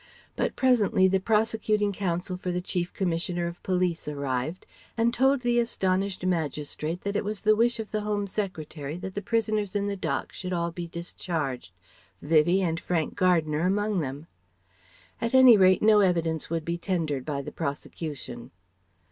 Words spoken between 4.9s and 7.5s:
and told the astonished magistrate it was